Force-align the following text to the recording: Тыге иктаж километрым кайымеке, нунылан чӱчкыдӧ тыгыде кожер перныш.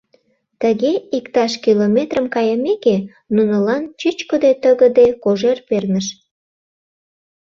Тыге 0.61 0.93
иктаж 1.17 1.51
километрым 1.63 2.25
кайымеке, 2.35 2.95
нунылан 3.35 3.83
чӱчкыдӧ 3.99 4.51
тыгыде 4.63 5.07
кожер 5.23 5.57
перныш. 5.67 6.07